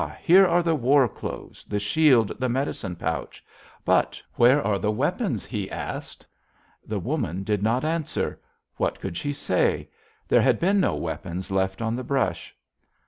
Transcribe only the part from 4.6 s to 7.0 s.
are the weapons?' he asked. "The